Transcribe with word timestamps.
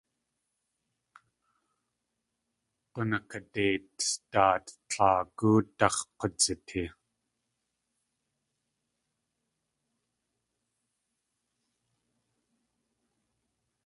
G̲unakadeit 2.93 3.95
daat 4.31 4.65
tlaagú 4.89 5.51
dax̲k̲udzitee. 5.77 6.89